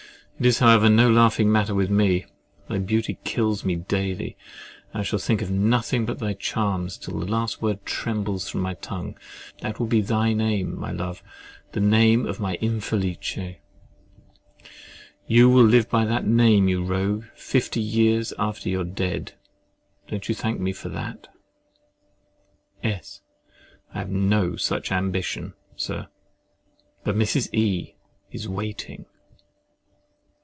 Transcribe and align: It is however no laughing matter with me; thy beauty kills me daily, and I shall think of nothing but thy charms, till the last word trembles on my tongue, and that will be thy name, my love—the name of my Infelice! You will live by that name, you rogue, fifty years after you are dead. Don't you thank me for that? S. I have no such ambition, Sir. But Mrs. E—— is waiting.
It 0.39 0.47
is 0.47 0.57
however 0.57 0.89
no 0.89 1.07
laughing 1.07 1.51
matter 1.51 1.75
with 1.75 1.91
me; 1.91 2.25
thy 2.67 2.79
beauty 2.79 3.19
kills 3.23 3.63
me 3.63 3.75
daily, 3.75 4.35
and 4.91 5.01
I 5.01 5.03
shall 5.03 5.19
think 5.19 5.39
of 5.43 5.51
nothing 5.51 6.03
but 6.03 6.17
thy 6.17 6.33
charms, 6.33 6.97
till 6.97 7.19
the 7.19 7.27
last 7.27 7.61
word 7.61 7.85
trembles 7.85 8.55
on 8.55 8.59
my 8.61 8.73
tongue, 8.73 9.19
and 9.59 9.59
that 9.59 9.79
will 9.79 9.85
be 9.85 10.01
thy 10.01 10.33
name, 10.33 10.75
my 10.79 10.89
love—the 10.91 11.79
name 11.79 12.25
of 12.25 12.39
my 12.39 12.57
Infelice! 12.59 13.57
You 15.27 15.47
will 15.47 15.61
live 15.63 15.87
by 15.91 16.05
that 16.05 16.25
name, 16.25 16.67
you 16.67 16.83
rogue, 16.83 17.25
fifty 17.35 17.79
years 17.79 18.33
after 18.39 18.67
you 18.67 18.81
are 18.81 18.83
dead. 18.83 19.33
Don't 20.07 20.27
you 20.27 20.33
thank 20.33 20.59
me 20.59 20.73
for 20.73 20.89
that? 20.89 21.27
S. 22.83 23.21
I 23.93 23.99
have 23.99 24.09
no 24.09 24.55
such 24.55 24.91
ambition, 24.91 25.53
Sir. 25.75 26.07
But 27.03 27.15
Mrs. 27.15 27.53
E—— 27.53 27.93
is 28.31 28.49
waiting. 28.49 29.05